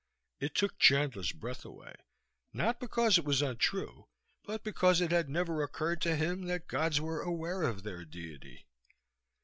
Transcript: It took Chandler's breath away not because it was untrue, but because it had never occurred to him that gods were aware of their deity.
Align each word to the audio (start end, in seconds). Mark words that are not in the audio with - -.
It 0.39 0.55
took 0.55 0.79
Chandler's 0.79 1.31
breath 1.31 1.63
away 1.63 1.93
not 2.53 2.79
because 2.79 3.19
it 3.19 3.23
was 3.23 3.43
untrue, 3.43 4.07
but 4.43 4.63
because 4.63 4.99
it 4.99 5.11
had 5.11 5.29
never 5.29 5.61
occurred 5.61 6.01
to 6.01 6.15
him 6.15 6.45
that 6.47 6.67
gods 6.67 6.99
were 6.99 7.21
aware 7.21 7.61
of 7.61 7.83
their 7.83 8.03
deity. 8.03 8.65